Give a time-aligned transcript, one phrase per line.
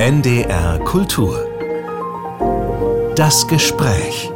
[0.00, 1.44] NDR Kultur.
[3.16, 4.30] Das Gespräch.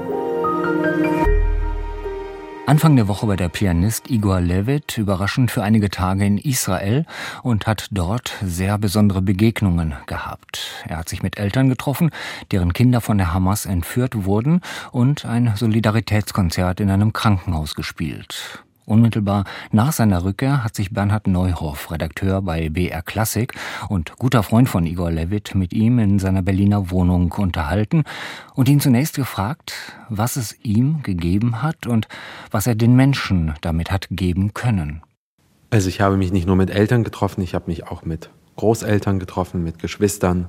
[2.67, 7.07] Anfang der Woche war der Pianist Igor Levit überraschend für einige Tage in Israel
[7.45, 10.83] und hat dort sehr besondere Begegnungen gehabt.
[10.89, 12.11] Er hat sich mit Eltern getroffen,
[12.51, 18.65] deren Kinder von der Hamas entführt wurden und ein Solidaritätskonzert in einem Krankenhaus gespielt.
[18.85, 23.55] Unmittelbar nach seiner Rückkehr hat sich Bernhard Neuhoff, Redakteur bei BR Klassik
[23.89, 28.03] und guter Freund von Igor Levit, mit ihm in seiner Berliner Wohnung unterhalten
[28.55, 29.73] und ihn zunächst gefragt,
[30.09, 32.09] was es ihm gegeben hat und
[32.51, 35.03] was er den Menschen damit hat geben können.
[35.71, 39.19] Also ich habe mich nicht nur mit Eltern getroffen, ich habe mich auch mit Großeltern
[39.19, 40.49] getroffen, mit Geschwistern.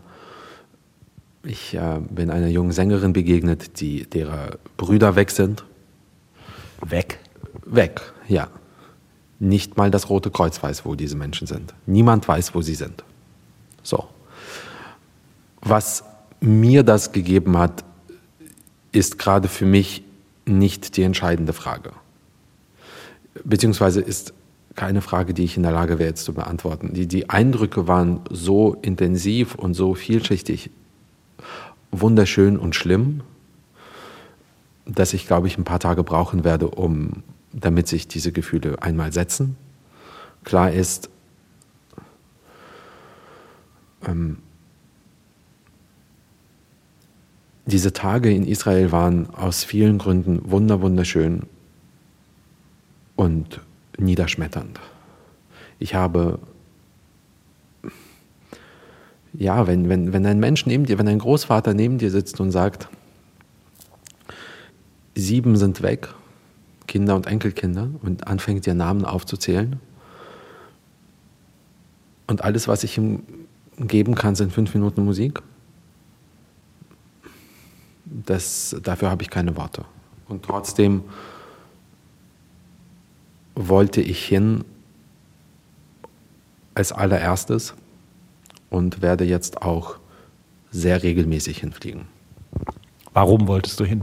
[1.43, 5.65] Ich äh, bin einer jungen Sängerin begegnet, die derer Brüder weg sind.
[6.81, 7.19] Weg?
[7.66, 8.48] Weg, ja.
[9.40, 11.73] Nicht mal das Rote Kreuz weiß, wo diese Menschen sind.
[11.86, 13.03] Niemand weiß, wo sie sind.
[13.81, 14.08] So.
[15.62, 16.03] Was
[16.39, 17.83] mir das gegeben hat,
[18.92, 20.03] ist gerade für mich
[20.45, 21.92] nicht die entscheidende Frage.
[23.44, 24.33] Beziehungsweise ist
[24.75, 26.94] keine Frage, die ich in der Lage wäre jetzt zu beantworten.
[26.94, 30.70] Die, die Eindrücke waren so intensiv und so vielschichtig,
[31.92, 33.22] wunderschön und schlimm,
[34.86, 39.13] dass ich, glaube ich, ein paar Tage brauchen werde, um damit sich diese Gefühle einmal
[39.13, 39.55] setzen.
[40.43, 41.09] Klar ist,
[44.05, 44.37] ähm,
[47.65, 51.43] diese Tage in Israel waren aus vielen Gründen wunder wunderschön
[53.15, 53.61] und
[53.97, 54.79] niederschmetternd.
[55.79, 56.39] Ich habe,
[59.33, 62.51] ja, wenn, wenn, wenn ein Mensch neben dir, wenn ein Großvater neben dir sitzt und
[62.51, 62.89] sagt,
[65.15, 66.09] sieben sind weg
[66.88, 69.80] Kinder und Enkelkinder und anfängt, ihr Namen aufzuzählen.
[72.28, 73.23] Und alles, was ich ihm
[73.78, 75.42] geben kann, sind fünf Minuten Musik.
[78.06, 79.86] Das, dafür habe ich keine Worte.
[80.27, 81.04] Und trotzdem
[83.55, 84.64] wollte ich hin
[86.76, 87.76] als allererstes
[88.70, 89.98] und werde jetzt auch
[90.72, 92.08] sehr regelmäßig hinfliegen.
[93.14, 94.02] Warum wolltest du hin?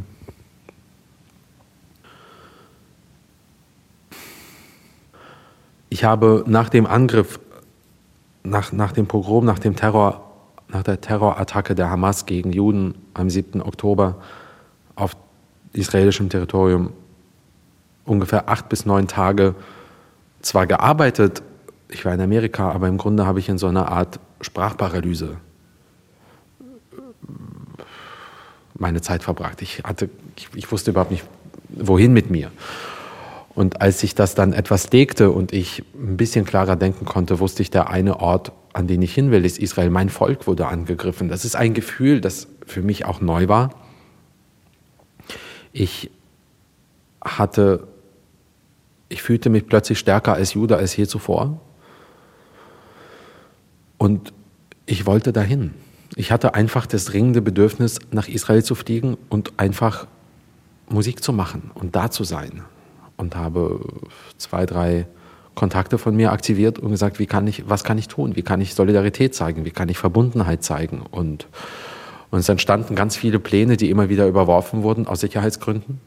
[6.00, 7.38] Ich habe nach dem Angriff,
[8.42, 10.32] nach, nach dem Pogrom, nach dem Terror,
[10.68, 13.60] nach der Terrorattacke der Hamas gegen Juden am 7.
[13.60, 14.16] Oktober
[14.96, 15.14] auf
[15.74, 16.94] israelischem Territorium
[18.06, 19.54] ungefähr acht bis neun Tage
[20.40, 21.42] zwar gearbeitet,
[21.90, 25.36] ich war in Amerika, aber im Grunde habe ich in so einer Art Sprachparalyse
[28.72, 29.60] meine Zeit verbracht.
[29.60, 31.24] Ich, hatte, ich, ich wusste überhaupt nicht,
[31.68, 32.50] wohin mit mir.
[33.60, 37.60] Und als sich das dann etwas legte und ich ein bisschen klarer denken konnte, wusste
[37.60, 39.90] ich, der eine Ort, an den ich hin will, ist Israel.
[39.90, 41.28] Mein Volk wurde angegriffen.
[41.28, 43.74] Das ist ein Gefühl, das für mich auch neu war.
[45.74, 46.10] Ich
[47.22, 47.86] hatte,
[49.10, 51.60] ich fühlte mich plötzlich stärker als Jude als je zuvor.
[53.98, 54.32] Und
[54.86, 55.74] ich wollte dahin.
[56.16, 60.06] Ich hatte einfach das dringende Bedürfnis, nach Israel zu fliegen und einfach
[60.88, 62.62] Musik zu machen und da zu sein
[63.20, 63.80] und habe
[64.38, 65.06] zwei, drei
[65.54, 68.34] Kontakte von mir aktiviert und gesagt, wie kann ich, was kann ich tun?
[68.34, 69.64] Wie kann ich Solidarität zeigen?
[69.64, 71.02] Wie kann ich Verbundenheit zeigen?
[71.10, 71.46] Und,
[72.30, 76.00] und es entstanden ganz viele Pläne, die immer wieder überworfen wurden aus Sicherheitsgründen.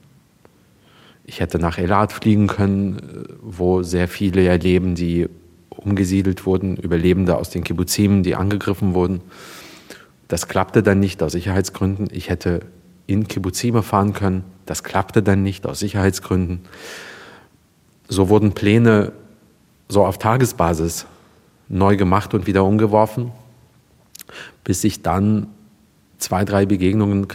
[1.25, 5.29] Ich hätte nach Elat fliegen können, wo sehr viele ja leben, die
[5.69, 9.21] umgesiedelt wurden, Überlebende aus den Kibbuzim, die angegriffen wurden.
[10.27, 12.07] Das klappte dann nicht aus Sicherheitsgründen.
[12.11, 12.61] Ich hätte
[13.07, 14.43] in Kibbuzime fahren können.
[14.65, 16.61] Das klappte dann nicht aus Sicherheitsgründen.
[18.07, 19.11] So wurden Pläne
[19.89, 21.05] so auf Tagesbasis
[21.67, 23.31] neu gemacht und wieder umgeworfen,
[24.63, 25.47] bis sich dann
[26.17, 27.27] zwei, drei Begegnungen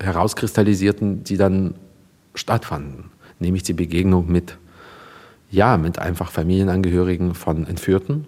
[0.00, 1.74] herauskristallisierten, die dann
[2.34, 3.10] stattfanden.
[3.38, 4.58] Nämlich die Begegnung mit,
[5.50, 8.26] ja, mit einfach Familienangehörigen von Entführten,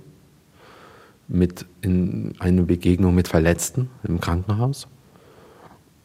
[1.28, 4.88] mit in eine Begegnung mit Verletzten im Krankenhaus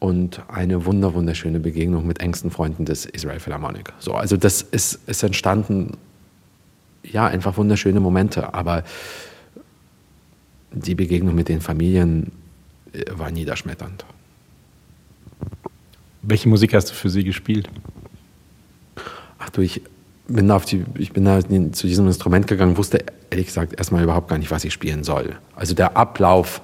[0.02, 3.92] und eine wunder wunderschöne Begegnung mit engsten Freunden des Israel Philharmonic.
[4.00, 5.96] So, also das ist, ist entstanden,
[7.04, 8.82] ja, einfach wunderschöne Momente, aber
[10.72, 12.32] die Begegnung mit den Familien
[12.92, 14.04] äh, war niederschmetternd.
[16.22, 17.68] Welche Musik hast du für sie gespielt?
[19.38, 19.82] Ach du, ich
[20.26, 24.26] bin, auf die, ich bin da zu diesem Instrument gegangen, wusste ehrlich gesagt erstmal überhaupt
[24.26, 25.36] gar nicht, was ich spielen soll.
[25.54, 26.60] Also der Ablauf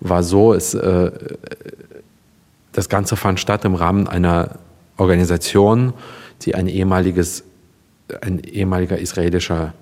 [0.00, 1.10] war so, es, äh,
[2.72, 4.58] das Ganze fand statt im Rahmen einer
[4.96, 5.94] Organisation,
[6.42, 7.44] die ein ehemaliges,
[8.20, 9.74] ein ehemaliger israelischer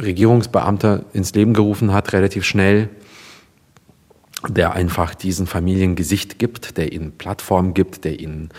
[0.00, 2.88] Regierungsbeamter ins Leben gerufen hat, relativ schnell.
[4.48, 8.50] der einfach diesen Familien Gesicht gibt, der ihnen Plattform gibt, der ihnen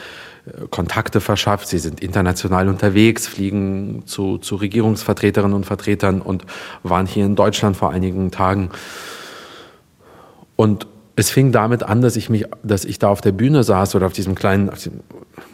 [0.46, 1.68] äh, Kontakte verschafft.
[1.68, 6.46] Sie sind international unterwegs, fliegen zu, zu Regierungsvertreterinnen und Vertretern und
[6.84, 8.72] waren hier in Deutschland vor einigen Tagen.
[10.56, 10.88] Und
[11.18, 14.06] es fing damit an, dass ich mich, dass ich da auf der Bühne saß oder
[14.06, 15.00] auf diesem kleinen, auf diesem,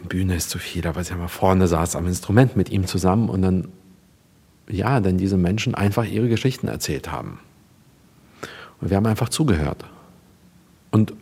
[0.06, 3.40] Bühne ist zu viel, aber ich mal vorne saß am Instrument mit ihm zusammen und
[3.40, 3.68] dann,
[4.68, 7.38] ja, dann diese Menschen einfach ihre Geschichten erzählt haben.
[8.80, 9.86] Und wir haben einfach zugehört.
[10.90, 11.14] Und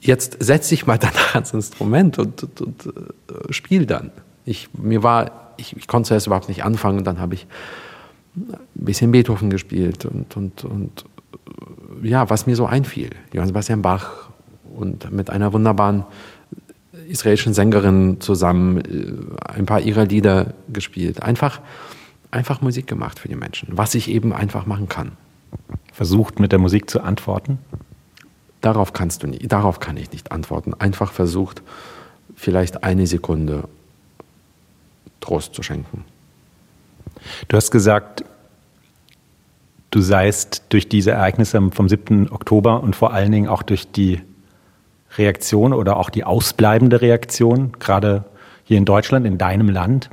[0.00, 4.12] jetzt setze ich mal danach ans Instrument und, und, und äh, spiele dann.
[4.46, 7.46] Ich, mir war, ich, ich konnte zuerst überhaupt nicht anfangen, dann habe ich
[8.34, 11.04] ein bisschen Beethoven gespielt und, und, und
[12.02, 13.10] ja, was mir so einfiel.
[13.32, 14.28] Johann Sebastian Bach
[14.74, 16.04] und mit einer wunderbaren
[17.08, 21.22] israelischen Sängerin zusammen äh, ein paar ihrer Lieder gespielt.
[21.22, 21.60] Einfach,
[22.30, 25.12] einfach Musik gemacht für die Menschen, was ich eben einfach machen kann
[25.96, 27.58] versucht, mit der Musik zu antworten?
[28.60, 30.74] Darauf kannst du nicht, darauf kann ich nicht antworten.
[30.74, 31.62] Einfach versucht,
[32.34, 33.64] vielleicht eine Sekunde
[35.20, 36.04] Trost zu schenken.
[37.48, 38.24] Du hast gesagt,
[39.96, 42.30] du seist durch diese Ereignisse vom 7.
[42.30, 44.20] Oktober und vor allen Dingen auch durch die
[45.16, 48.26] Reaktion oder auch die ausbleibende Reaktion, gerade
[48.64, 50.10] hier in Deutschland, in deinem Land,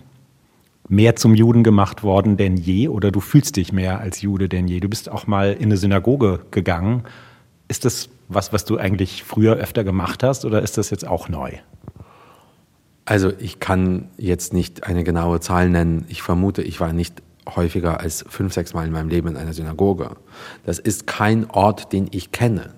[0.87, 4.69] mehr zum Juden gemacht worden denn je oder du fühlst dich mehr als Jude denn
[4.69, 4.79] je.
[4.79, 7.03] Du bist auch mal in eine Synagoge gegangen.
[7.67, 11.27] Ist das was, was du eigentlich früher öfter gemacht hast oder ist das jetzt auch
[11.27, 11.51] neu?
[13.03, 16.05] Also ich kann jetzt nicht eine genaue Zahl nennen.
[16.07, 19.53] Ich vermute, ich war nicht häufiger als fünf, sechs Mal in meinem Leben in einer
[19.53, 20.15] Synagoge.
[20.65, 22.73] Das ist kein Ort, den ich kenne.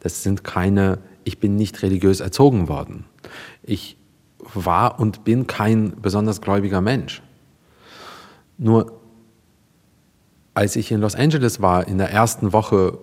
[0.00, 3.04] Das sind keine, ich bin nicht religiös erzogen worden.
[3.62, 3.96] Ich
[4.52, 7.22] war und bin kein besonders gläubiger Mensch.
[8.58, 9.00] Nur
[10.54, 12.98] als ich in Los Angeles war, in der ersten Woche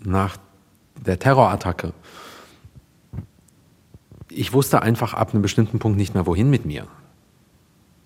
[0.00, 0.36] nach
[1.06, 1.92] der Terrorattacke,
[4.28, 6.88] ich wusste einfach ab einem bestimmten Punkt nicht mehr, wohin mit mir.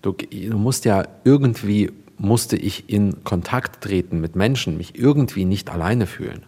[0.01, 5.71] Du, du musst ja irgendwie, musste ich in Kontakt treten mit Menschen, mich irgendwie nicht
[5.71, 6.45] alleine fühlen.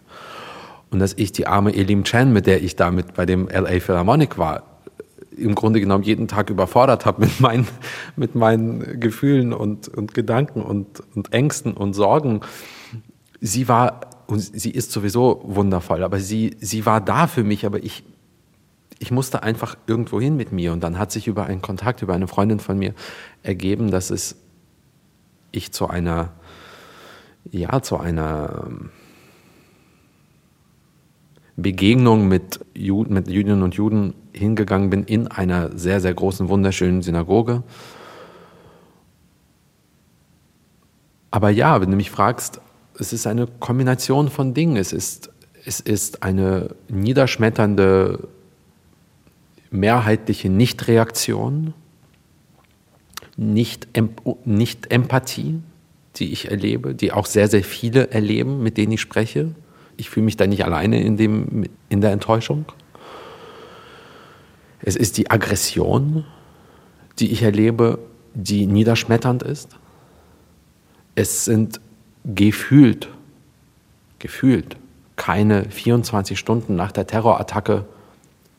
[0.90, 3.80] Und dass ich die arme Elim Chen, mit der ich da mit bei dem LA
[3.80, 4.64] Philharmonic war,
[5.36, 7.66] im Grunde genommen jeden Tag überfordert habe mit meinen,
[8.16, 12.42] mit meinen Gefühlen und, und Gedanken und, und Ängsten und Sorgen.
[13.40, 17.82] Sie war, und sie ist sowieso wundervoll, aber sie, sie war da für mich, aber
[17.82, 18.04] ich,
[18.98, 20.72] ich musste einfach irgendwo hin mit mir.
[20.72, 22.94] Und dann hat sich über einen Kontakt, über eine Freundin von mir
[23.42, 24.36] ergeben, dass es
[25.52, 26.32] ich zu einer,
[27.50, 28.68] ja, zu einer,
[31.56, 37.02] Begegnung mit, Juden, mit Jüdinnen und Juden hingegangen bin in einer sehr, sehr großen, wunderschönen
[37.02, 37.62] Synagoge.
[41.30, 42.60] Aber ja, wenn du mich fragst,
[42.98, 44.76] es ist eine Kombination von Dingen.
[44.76, 45.30] Es ist,
[45.64, 48.28] es ist eine niederschmetternde,
[49.70, 51.74] mehrheitliche Nichtreaktion,
[53.36, 53.88] nicht,
[54.44, 55.60] nicht Empathie,
[56.16, 59.54] die ich erlebe, die auch sehr, sehr viele erleben, mit denen ich spreche.
[59.96, 62.66] Ich fühle mich da nicht alleine in, dem, in der Enttäuschung.
[64.80, 66.24] Es ist die Aggression,
[67.18, 67.98] die ich erlebe,
[68.34, 69.76] die niederschmetternd ist.
[71.14, 71.80] Es sind
[72.24, 73.08] gefühlt,
[74.18, 74.76] gefühlt
[75.16, 77.84] keine 24 Stunden nach der Terrorattacke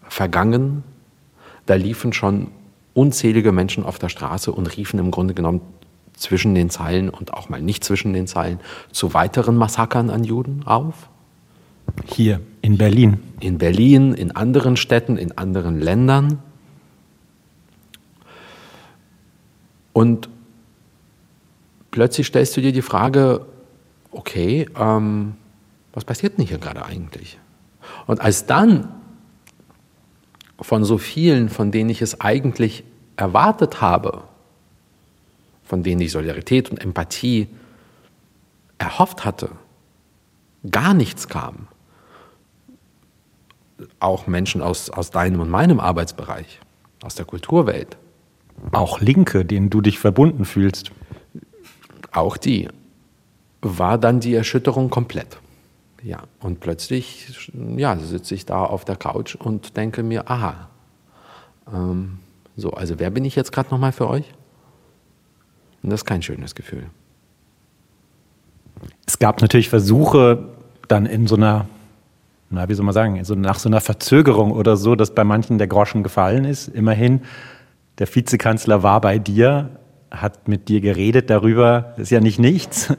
[0.08, 0.84] vergangen.
[1.66, 2.52] Da liefen schon
[2.94, 5.62] unzählige Menschen auf der Straße und riefen im Grunde genommen
[6.16, 8.60] zwischen den Zeilen und auch mal nicht zwischen den Zeilen
[8.92, 11.10] zu weiteren Massakern an Juden auf.
[12.06, 13.20] Hier in Berlin.
[13.40, 16.40] In Berlin, in anderen Städten, in anderen Ländern.
[19.92, 20.30] Und
[21.92, 23.46] plötzlich stellst du dir die Frage,
[24.12, 25.36] okay, ähm,
[25.94, 27.40] was passiert denn hier gerade eigentlich?
[28.08, 28.90] Und als dann
[30.60, 32.84] von so vielen, von denen ich es eigentlich
[33.16, 34.24] erwartet habe,
[35.64, 37.48] von denen ich Solidarität und Empathie
[38.78, 39.50] erhofft hatte,
[40.70, 41.68] gar nichts kam,
[44.00, 46.60] auch Menschen aus, aus deinem und meinem Arbeitsbereich,
[47.04, 47.98] aus der Kulturwelt.
[48.72, 50.92] Auch Linke, denen du dich verbunden fühlst.
[52.12, 52.70] Auch die.
[53.62, 55.40] War dann die Erschütterung komplett.
[56.04, 60.70] Ja, und plötzlich ja, sitze ich da auf der Couch und denke mir, aha,
[61.74, 62.20] ähm,
[62.56, 64.34] so, also wer bin ich jetzt gerade nochmal für euch?
[65.82, 66.90] Und das ist kein schönes Gefühl.
[69.06, 70.50] Es gab natürlich Versuche,
[70.88, 71.68] dann in so einer
[72.54, 75.58] na, wie soll man sagen, so nach so einer Verzögerung oder so, dass bei manchen
[75.58, 76.68] der Groschen gefallen ist.
[76.68, 77.22] Immerhin,
[77.98, 79.72] der Vizekanzler war bei dir,
[80.14, 82.94] hat mit dir geredet darüber, ist ja nicht nichts.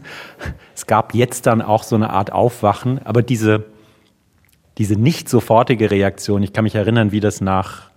[0.74, 3.66] Es gab jetzt dann auch so eine Art Aufwachen, aber diese,
[4.76, 7.90] diese nicht sofortige Reaktion, ich kann mich erinnern, wie das nach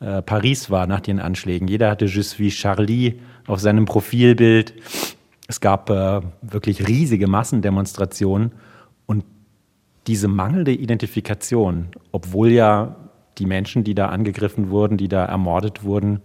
[0.00, 1.68] äh, Paris war, nach den Anschlägen.
[1.68, 4.72] Jeder hatte Je suis Charlie auf seinem Profilbild.
[5.46, 8.52] Es gab äh, wirklich riesige Massendemonstrationen
[9.04, 9.24] und
[10.06, 12.96] diese mangelnde Identifikation, obwohl ja
[13.36, 16.22] die Menschen, die da angegriffen wurden, die da ermordet wurden,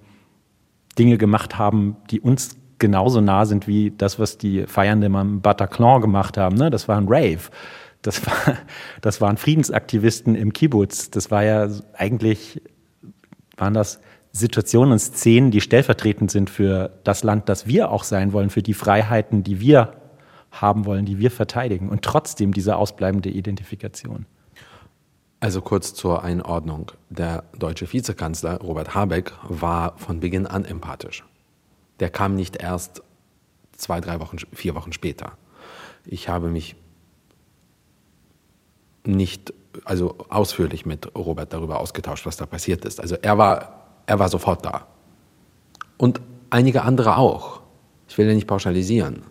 [0.97, 6.01] Dinge gemacht haben, die uns genauso nah sind wie das, was die Feiernden im Bataclan
[6.01, 6.55] gemacht haben.
[6.55, 6.69] Ne?
[6.69, 7.49] Das war ein Rave.
[8.01, 8.57] Das, war,
[9.01, 11.09] das waren Friedensaktivisten im Kibbutz.
[11.09, 12.61] Das war ja eigentlich,
[13.57, 13.99] waren das
[14.31, 18.61] Situationen und Szenen, die stellvertretend sind für das Land, das wir auch sein wollen, für
[18.61, 19.93] die Freiheiten, die wir
[20.51, 21.89] haben wollen, die wir verteidigen.
[21.89, 24.25] Und trotzdem diese ausbleibende Identifikation.
[25.39, 26.91] Also kurz zur Einordnung.
[27.09, 31.23] Der deutsche Vizekanzler Robert Habeck war von Beginn an empathisch.
[31.99, 33.03] Der kam nicht erst
[33.73, 35.33] zwei, drei Wochen, vier Wochen später.
[36.05, 36.75] Ich habe mich
[39.05, 39.53] nicht
[39.85, 42.99] also ausführlich mit Robert darüber ausgetauscht, was da passiert ist.
[42.99, 44.87] Also er war, er war sofort da.
[45.97, 47.61] Und einige andere auch.
[48.07, 49.23] Ich will ja nicht pauschalisieren.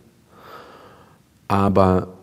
[1.49, 2.15] Aber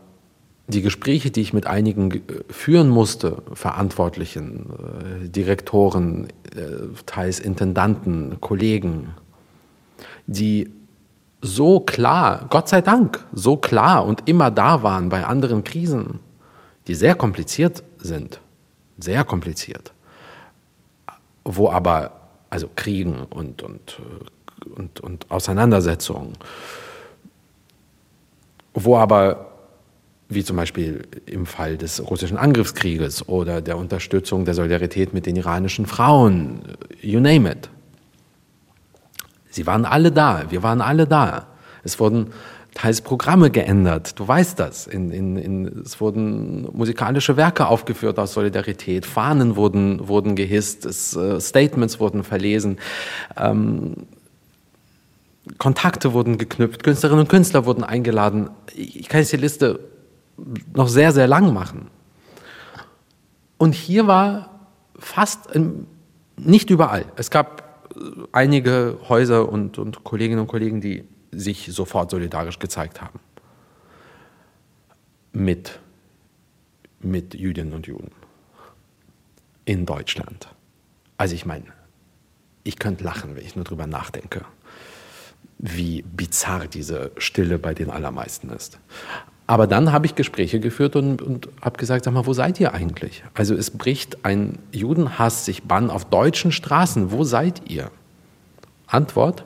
[0.68, 4.70] die Gespräche, die ich mit einigen äh, führen musste, Verantwortlichen,
[5.26, 9.14] äh, Direktoren, äh, teils Intendanten, Kollegen,
[10.26, 10.72] die
[11.42, 16.20] so klar, Gott sei Dank, so klar und immer da waren bei anderen Krisen,
[16.88, 18.40] die sehr kompliziert sind,
[18.98, 19.92] sehr kompliziert,
[21.44, 22.12] wo aber,
[22.50, 24.00] also Kriegen und, und,
[24.76, 26.34] und, und Auseinandersetzungen,
[28.74, 29.53] wo aber
[30.34, 35.36] wie zum Beispiel im Fall des russischen Angriffskrieges oder der Unterstützung der Solidarität mit den
[35.36, 36.62] iranischen Frauen,
[37.02, 37.70] you name it.
[39.50, 41.48] Sie waren alle da, wir waren alle da.
[41.84, 42.32] Es wurden
[42.74, 44.88] teils Programme geändert, du weißt das.
[44.88, 51.16] In, in, in, es wurden musikalische Werke aufgeführt aus Solidarität, Fahnen wurden, wurden gehisst, es,
[51.16, 52.80] äh, Statements wurden verlesen.
[53.38, 54.08] Ähm,
[55.58, 58.50] Kontakte wurden geknüpft, Künstlerinnen und Künstler wurden eingeladen.
[58.76, 59.80] Ich kann jetzt die Liste
[60.74, 61.90] noch sehr, sehr lang machen.
[63.58, 64.50] Und hier war
[64.98, 65.50] fast
[66.38, 67.06] nicht überall.
[67.16, 68.00] Es gab äh,
[68.32, 73.20] einige Häuser und, und Kolleginnen und Kollegen, die sich sofort solidarisch gezeigt haben
[75.32, 75.80] mit,
[77.00, 78.12] mit Jüdinnen und Juden
[79.66, 80.48] in Deutschland.
[81.18, 81.66] Also ich meine,
[82.64, 84.46] ich könnte lachen, wenn ich nur drüber nachdenke,
[85.58, 88.80] wie bizarr diese Stille bei den allermeisten ist.
[89.46, 92.74] Aber dann habe ich Gespräche geführt und, und habe gesagt, sag mal, wo seid ihr
[92.74, 93.24] eigentlich?
[93.34, 97.12] Also es bricht ein Judenhass sich Bann auf deutschen Straßen.
[97.12, 97.92] Wo seid ihr?
[98.88, 99.44] Antwort,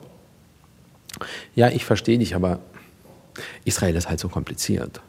[1.54, 2.60] ja, ich verstehe dich, aber
[3.64, 5.00] Israel ist halt so kompliziert.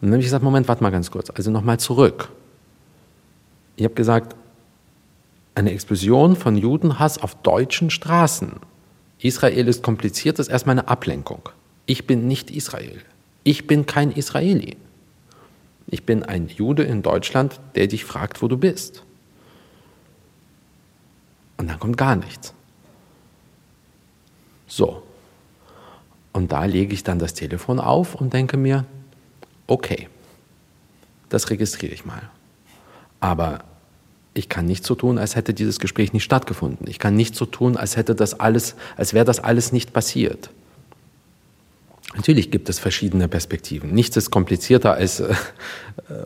[0.00, 1.30] Und dann habe ich gesagt, Moment, warte mal ganz kurz.
[1.30, 2.30] Also nochmal zurück.
[3.76, 4.36] Ich habe gesagt,
[5.54, 8.52] eine Explosion von Judenhass auf deutschen Straßen.
[9.18, 11.48] Israel ist kompliziert, das ist erstmal eine Ablenkung.
[11.86, 13.02] Ich bin nicht Israel.
[13.46, 14.76] Ich bin kein Israeli.
[15.86, 19.04] Ich bin ein Jude in Deutschland, der dich fragt, wo du bist.
[21.56, 22.52] Und dann kommt gar nichts.
[24.66, 25.04] So.
[26.32, 28.84] Und da lege ich dann das Telefon auf und denke mir,
[29.68, 30.08] okay,
[31.28, 32.28] das registriere ich mal.
[33.20, 33.62] Aber
[34.34, 36.88] ich kann nicht so tun, als hätte dieses Gespräch nicht stattgefunden.
[36.88, 40.50] Ich kann nicht so tun, als hätte das alles, als wäre das alles nicht passiert.
[42.16, 43.92] Natürlich gibt es verschiedene Perspektiven.
[43.92, 45.34] Nichts ist komplizierter als äh,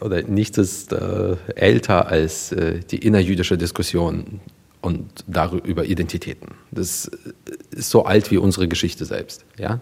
[0.01, 4.41] oder nichts ist äh, älter als äh, die innerjüdische Diskussion
[4.81, 6.55] und darüber Identitäten.
[6.71, 7.11] Das
[7.73, 9.45] ist so alt wie unsere Geschichte selbst.
[9.59, 9.81] Ja?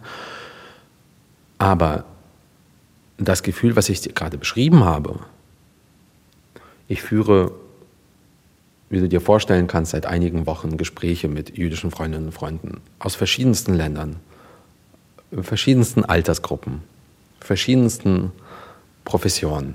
[1.58, 2.06] Aber
[3.18, 5.20] das Gefühl, was ich gerade beschrieben habe,
[6.88, 7.52] ich führe,
[8.88, 13.14] wie du dir vorstellen kannst, seit einigen Wochen Gespräche mit jüdischen Freundinnen und Freunden aus
[13.14, 14.16] verschiedensten Ländern
[15.32, 16.82] verschiedensten Altersgruppen,
[17.40, 18.32] verschiedensten
[19.04, 19.74] Professionen.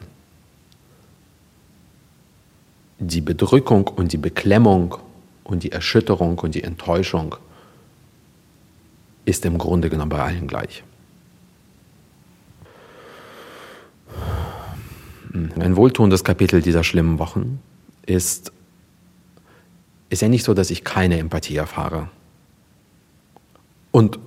[3.00, 4.98] Die Bedrückung und die Beklemmung
[5.44, 7.36] und die Erschütterung und die Enttäuschung
[9.26, 10.84] ist im Grunde genommen bei allen gleich.
[15.34, 17.60] Ein wohltuendes Kapitel dieser schlimmen Wochen
[18.06, 18.52] ist,
[20.10, 22.10] ist ja nicht so, dass ich keine Empathie erfahre.
[23.92, 24.20] Und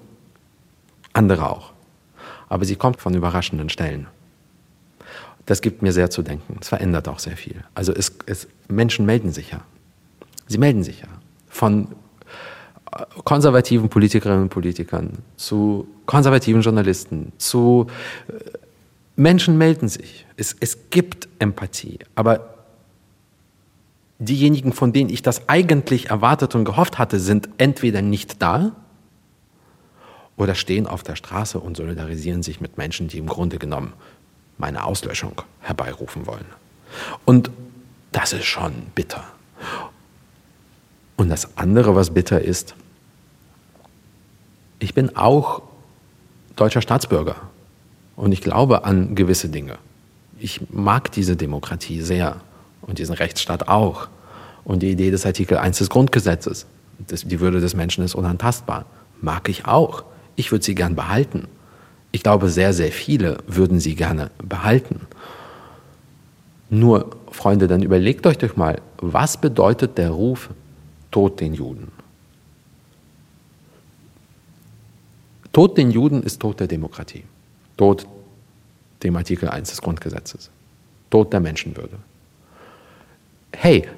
[1.17, 1.73] andere auch.
[2.49, 4.07] Aber sie kommt von überraschenden Stellen.
[5.47, 6.59] Das gibt mir sehr zu denken.
[6.61, 7.65] Es verändert auch sehr viel.
[7.75, 9.61] Also es, es, Menschen melden sich ja.
[10.49, 11.09] Sie melden sich ja.
[11.49, 11.89] Von
[13.25, 17.87] konservativen Politikerinnen und Politikern, zu konservativen Journalisten, zu
[18.29, 18.33] äh,
[19.17, 20.27] Menschen melden sich.
[20.37, 22.55] Es, es gibt Empathie, aber
[24.19, 28.73] diejenigen, von denen ich das eigentlich erwartet und gehofft hatte, sind entweder nicht da
[30.37, 33.93] oder stehen auf der Straße und solidarisieren sich mit Menschen, die im Grunde genommen
[34.59, 36.47] meine Auslöschung herbeirufen wollen.
[37.25, 37.51] Und
[38.13, 39.25] das ist schon bitter.
[41.17, 42.75] Und das andere, was bitter ist,
[44.79, 45.63] ich bin auch
[46.55, 47.37] deutscher Staatsbürger
[48.17, 49.79] und ich glaube an gewisse Dinge.
[50.39, 52.41] Ich mag diese Demokratie sehr
[52.83, 54.09] und diesen Rechtsstaat auch
[54.65, 56.67] und die Idee des Artikel 1 des Grundgesetzes.
[56.99, 58.85] die Würde des Menschen ist unantastbar.
[59.21, 60.05] Mag ich auch.
[60.37, 61.49] Ich würde sie gern behalten.
[62.13, 65.01] Ich glaube, sehr, sehr viele würden sie gerne behalten.
[66.71, 70.51] Nur, Freunde, dann überlegt euch doch mal, was bedeutet der Ruf
[71.11, 71.91] Tod den Juden?
[75.53, 77.25] Tod den Juden ist Tod der Demokratie.
[77.77, 78.07] Tod
[79.03, 80.51] dem Artikel 1 des Grundgesetzes.
[81.11, 81.97] Tod der Menschenwürde.
[83.55, 83.89] Hey,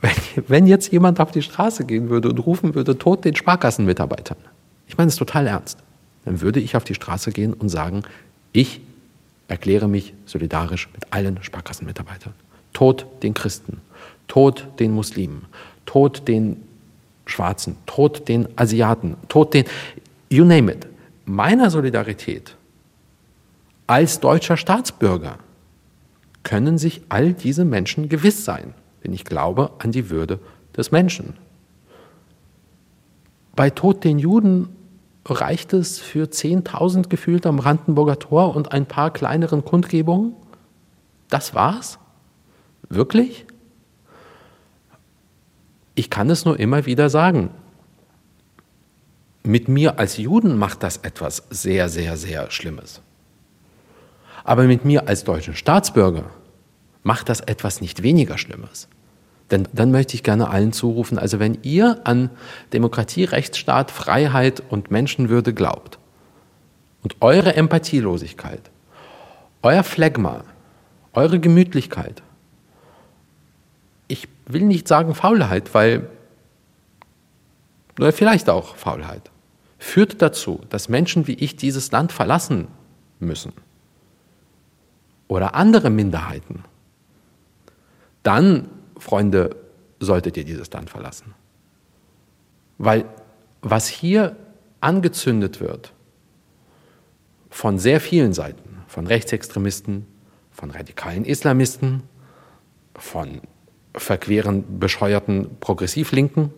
[0.00, 0.12] wenn,
[0.48, 4.38] wenn jetzt jemand auf die Straße gehen würde und rufen würde, Tod den Sparkassenmitarbeitern,
[4.86, 5.78] ich meine es total ernst,
[6.24, 8.02] dann würde ich auf die Straße gehen und sagen,
[8.52, 8.80] ich
[9.48, 12.32] erkläre mich solidarisch mit allen Sparkassenmitarbeitern.
[12.72, 13.80] Tod den Christen,
[14.28, 15.46] Tod den Muslimen,
[15.86, 16.62] Tod den
[17.26, 19.64] Schwarzen, Tod den Asiaten, Tod den,
[20.28, 20.86] you name it.
[21.24, 22.56] Meiner Solidarität
[23.86, 25.38] als deutscher Staatsbürger
[26.42, 28.74] können sich all diese Menschen gewiss sein,
[29.04, 30.38] denn ich glaube an die Würde
[30.76, 31.34] des Menschen.
[33.54, 34.75] Bei Tod den Juden
[35.30, 40.34] reicht es für 10.000 gefühlt am Brandenburger Tor und ein paar kleineren Kundgebungen?
[41.28, 41.98] Das war's?
[42.88, 43.46] Wirklich?
[45.94, 47.50] Ich kann es nur immer wieder sagen.
[49.42, 53.00] Mit mir als Juden macht das etwas sehr, sehr, sehr Schlimmes.
[54.44, 56.24] Aber mit mir als deutschen Staatsbürger
[57.02, 58.88] macht das etwas nicht weniger Schlimmes.
[59.50, 62.30] Denn dann möchte ich gerne allen zurufen, also wenn ihr an
[62.72, 65.98] Demokratie, Rechtsstaat, Freiheit und Menschenwürde glaubt
[67.04, 68.70] und eure Empathielosigkeit,
[69.62, 70.42] euer Phlegma,
[71.12, 72.22] eure Gemütlichkeit,
[74.08, 76.08] ich will nicht sagen Faulheit, weil,
[77.98, 79.30] oder vielleicht auch Faulheit,
[79.78, 82.66] führt dazu, dass Menschen wie ich dieses Land verlassen
[83.20, 83.52] müssen
[85.28, 86.64] oder andere Minderheiten,
[88.22, 89.56] dann Freunde,
[90.00, 91.34] solltet ihr dieses Land verlassen.
[92.78, 93.06] Weil
[93.62, 94.36] was hier
[94.80, 95.92] angezündet wird
[97.50, 100.06] von sehr vielen Seiten, von Rechtsextremisten,
[100.50, 102.02] von radikalen Islamisten,
[102.94, 103.40] von
[103.94, 106.52] verqueren, bescheuerten Progressivlinken,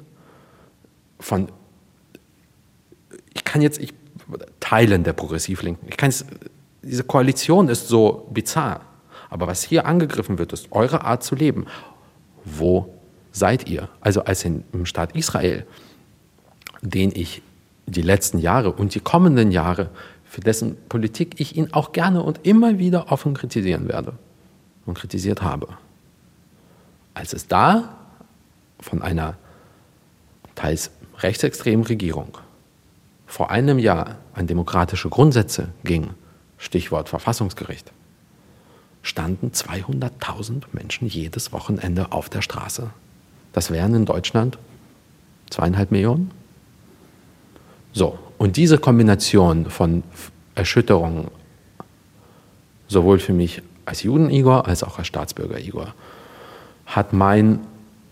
[1.21, 1.49] von,
[3.33, 3.95] ich kann jetzt, ich,
[4.61, 6.27] Teilen der Progressivlinken, ich kann jetzt,
[6.83, 8.81] diese Koalition ist so bizarr,
[9.31, 11.67] aber was hier angegriffen wird, ist eure Art zu leben
[12.57, 12.95] wo
[13.33, 13.89] seid ihr?
[14.01, 15.67] Also als im Staat Israel,
[16.83, 17.43] den ich
[17.87, 19.91] die letzten Jahre und die kommenden Jahre,
[20.25, 24.13] für dessen Politik ich ihn auch gerne und immer wieder offen kritisieren werde
[24.85, 25.69] und kritisiert habe.
[27.15, 27.97] Als es da
[28.81, 29.37] von einer
[30.55, 32.39] teils rechtsextremen Regierung
[33.27, 36.11] vor einem Jahr an demokratische Grundsätze ging,
[36.57, 37.93] Stichwort Verfassungsgericht,
[39.09, 42.91] standen 200.000 Menschen jedes Wochenende auf der Straße.
[43.53, 44.59] Das wären in Deutschland
[45.51, 46.31] zweieinhalb Millionen.
[47.93, 50.03] So, und diese Kombination von
[50.55, 51.29] Erschütterungen,
[52.87, 55.95] sowohl für mich als Juden-Igor als auch als Staatsbürger-Igor,
[56.87, 57.61] hat mein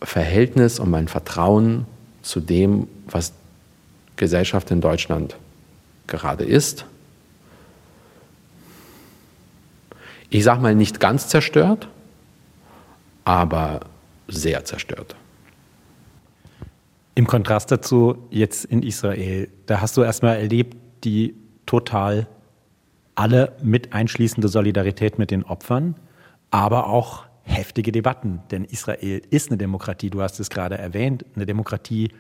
[0.02, 1.86] Verhältnis und mein Vertrauen
[2.22, 3.32] zu dem, was
[4.16, 5.36] Gesellschaft in Deutschland
[6.06, 6.86] gerade ist,
[10.30, 11.88] ich sage mal nicht ganz zerstört,
[13.24, 13.80] aber
[14.28, 15.16] sehr zerstört.
[17.14, 21.34] Im Kontrast dazu jetzt in Israel, da hast du erstmal erlebt die
[21.64, 22.26] total
[23.14, 25.96] alle mit einschließende Solidarität mit den Opfern,
[26.50, 28.42] aber auch heftige Debatten.
[28.50, 32.10] Denn Israel ist eine Demokratie, du hast es gerade erwähnt, eine Demokratie,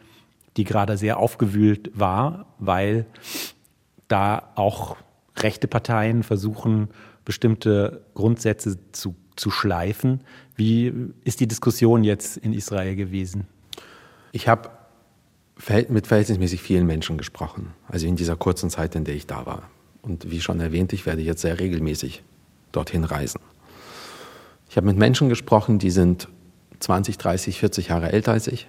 [0.56, 3.04] die gerade sehr aufgewühlt war, weil
[4.08, 4.96] da auch
[5.36, 6.88] rechte Parteien versuchen,
[7.26, 10.22] bestimmte Grundsätze zu, zu schleifen.
[10.54, 13.46] Wie ist die Diskussion jetzt in Israel gewesen?
[14.32, 14.70] Ich habe
[15.88, 19.68] mit verhältnismäßig vielen Menschen gesprochen, also in dieser kurzen Zeit, in der ich da war.
[20.00, 22.22] Und wie schon erwähnt, ich werde jetzt sehr regelmäßig
[22.72, 23.40] dorthin reisen.
[24.70, 26.28] Ich habe mit Menschen gesprochen, die sind
[26.80, 28.68] 20, 30, 40 Jahre älter als ich,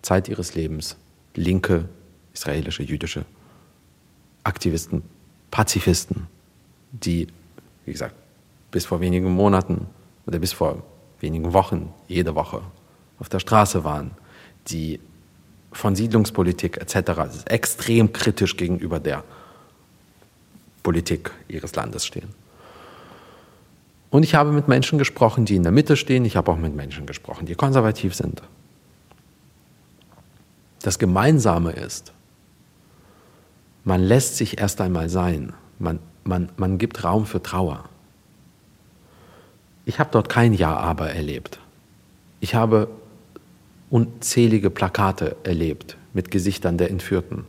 [0.00, 0.96] Zeit ihres Lebens,
[1.34, 1.88] linke
[2.32, 3.24] israelische, jüdische
[4.42, 5.02] Aktivisten,
[5.50, 6.26] Pazifisten,
[6.90, 7.28] die,
[7.84, 8.14] wie gesagt,
[8.70, 9.86] bis vor wenigen Monaten
[10.26, 10.82] oder bis vor
[11.20, 12.62] wenigen Wochen jede Woche
[13.18, 14.12] auf der Straße waren,
[14.68, 15.00] die
[15.72, 17.44] von Siedlungspolitik etc.
[17.46, 19.24] extrem kritisch gegenüber der
[20.82, 22.28] Politik ihres Landes stehen.
[24.10, 26.26] Und ich habe mit Menschen gesprochen, die in der Mitte stehen.
[26.26, 28.42] Ich habe auch mit Menschen gesprochen, die konservativ sind.
[30.82, 32.12] Das Gemeinsame ist,
[33.84, 35.54] man lässt sich erst einmal sein.
[35.78, 37.84] Man, man, man gibt Raum für Trauer.
[39.84, 41.58] Ich habe dort kein Ja-Aber erlebt.
[42.40, 42.88] Ich habe
[43.90, 47.44] unzählige Plakate erlebt mit Gesichtern der Entführten,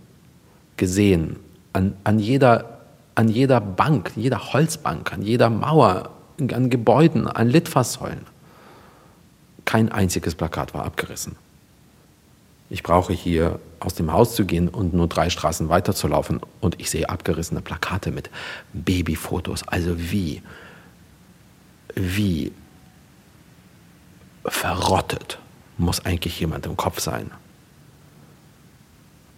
[0.78, 1.38] gesehen,
[1.74, 2.82] an, an, jeder,
[3.16, 6.10] an jeder Bank, jeder Holzbank, an jeder Mauer,
[6.40, 8.26] an Gebäuden, an Litfaßsäulen.
[9.66, 11.36] Kein einziges Plakat war abgerissen.
[12.74, 16.90] Ich brauche hier aus dem Haus zu gehen und nur drei Straßen weiterzulaufen und ich
[16.90, 18.32] sehe abgerissene Plakate mit
[18.74, 19.68] Babyfotos.
[19.68, 20.42] Also wie,
[21.94, 22.52] wie
[24.44, 25.38] verrottet
[25.78, 27.30] muss eigentlich jemand im Kopf sein,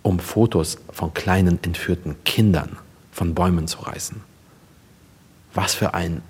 [0.02, 2.78] um Fotos von kleinen entführten Kindern
[3.12, 4.21] von Bäumen zu reißen.
[5.54, 6.21] Was für ein...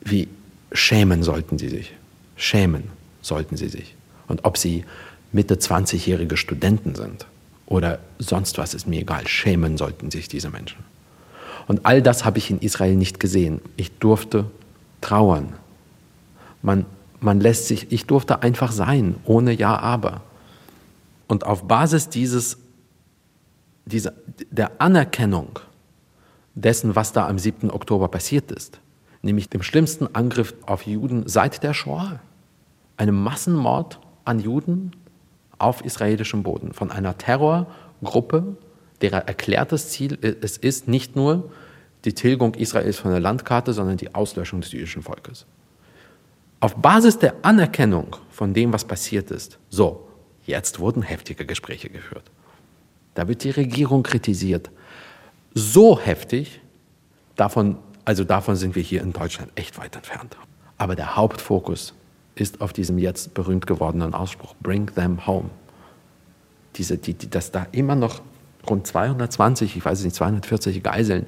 [0.00, 0.28] Wie
[0.72, 1.92] schämen sollten sie sich?
[2.36, 3.96] Schämen sollten sie sich.
[4.28, 4.84] Und ob sie
[5.32, 7.26] Mitte 20-jährige Studenten sind
[7.66, 9.26] oder sonst was, ist mir egal.
[9.26, 10.84] Schämen sollten sich diese Menschen.
[11.66, 13.60] Und all das habe ich in Israel nicht gesehen.
[13.76, 14.46] Ich durfte
[15.00, 15.54] trauern.
[16.60, 16.84] Man,
[17.20, 20.22] man lässt sich, ich durfte einfach sein, ohne Ja, aber.
[21.28, 22.58] Und auf Basis dieses,
[23.86, 24.12] dieser,
[24.50, 25.58] der Anerkennung
[26.54, 27.70] dessen, was da am 7.
[27.70, 28.80] Oktober passiert ist,
[29.22, 32.20] nämlich dem schlimmsten Angriff auf Juden seit der Shoah,
[33.02, 34.92] einem Massenmord an Juden
[35.58, 38.56] auf israelischem Boden von einer Terrorgruppe,
[39.00, 41.50] deren erklärtes Ziel es ist, nicht nur
[42.04, 45.46] die Tilgung Israels von der Landkarte, sondern die Auslöschung des jüdischen Volkes.
[46.60, 50.08] Auf Basis der Anerkennung von dem, was passiert ist, so,
[50.46, 52.30] jetzt wurden heftige Gespräche geführt.
[53.14, 54.70] Da wird die Regierung kritisiert.
[55.54, 56.60] So heftig,
[57.34, 60.36] davon, also davon sind wir hier in Deutschland echt weit entfernt.
[60.78, 61.94] Aber der Hauptfokus
[62.34, 65.50] ist auf diesem jetzt berühmt gewordenen Ausspruch, Bring them home.
[66.76, 68.22] Diese, die, die, dass da immer noch
[68.68, 71.26] rund 220, ich weiß nicht, 240 Geiseln,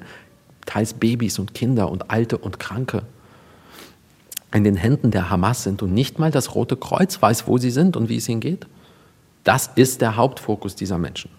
[0.65, 3.03] teils Babys und Kinder und Alte und Kranke
[4.53, 7.71] in den Händen der Hamas sind und nicht mal das Rote Kreuz weiß, wo sie
[7.71, 8.65] sind und wie es ihnen geht?
[9.43, 11.29] Das ist der Hauptfokus dieser Menschen.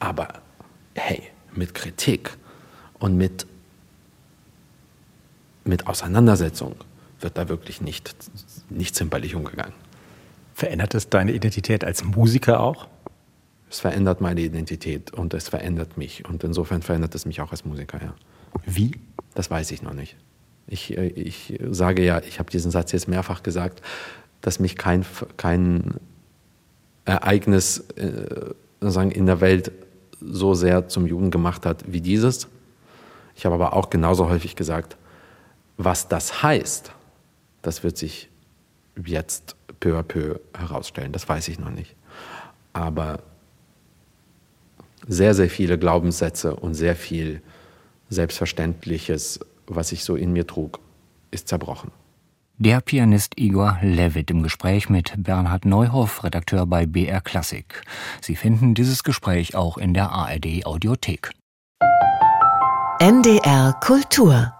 [0.00, 0.28] Aber
[0.94, 1.22] hey,
[1.54, 2.36] mit Kritik
[2.98, 3.46] und mit,
[5.64, 6.74] mit Auseinandersetzung
[7.22, 8.14] wird da wirklich nicht,
[8.68, 9.74] nicht zimperlich umgegangen.
[10.54, 12.88] Verändert es deine Identität als Musiker auch?
[13.70, 16.28] Es verändert meine Identität und es verändert mich.
[16.28, 18.14] Und insofern verändert es mich auch als Musiker, ja.
[18.66, 18.92] Wie?
[19.34, 20.16] Das weiß ich noch nicht.
[20.66, 23.80] Ich, äh, ich sage ja, ich habe diesen Satz jetzt mehrfach gesagt,
[24.40, 25.04] dass mich kein,
[25.36, 25.94] kein
[27.04, 29.72] Ereignis äh, sagen, in der Welt
[30.20, 32.48] so sehr zum Juden gemacht hat wie dieses.
[33.36, 34.96] Ich habe aber auch genauso häufig gesagt,
[35.76, 36.92] was das heißt,
[37.62, 38.28] das wird sich
[39.04, 41.12] jetzt peu à peu herausstellen.
[41.12, 41.94] Das weiß ich noch nicht.
[42.72, 43.22] Aber
[45.06, 47.40] sehr, sehr viele Glaubenssätze und sehr viel
[48.10, 50.80] Selbstverständliches was ich so in mir trug,
[51.30, 51.90] ist zerbrochen.
[52.58, 57.82] Der Pianist Igor Levit im Gespräch mit Bernhard Neuhoff, Redakteur bei BR Klassik.
[58.20, 61.30] Sie finden dieses Gespräch auch in der ARD Audiothek.
[62.98, 64.52] NDR Kultur